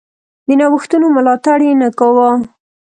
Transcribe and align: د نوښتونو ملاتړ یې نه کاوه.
د 0.47 0.49
نوښتونو 0.59 1.07
ملاتړ 1.15 1.59
یې 1.67 1.73
نه 1.81 1.89
کاوه. 1.97 2.29